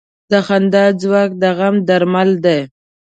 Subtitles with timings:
[0.31, 2.59] د خندا ځواک د غم درمل دی.